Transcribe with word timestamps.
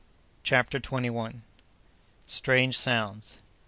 CHAPTER 0.41 0.79
TWENTY 0.79 1.09
FIRST. 1.11 1.37
Strange 2.25 2.75
Sounds. 2.75 3.37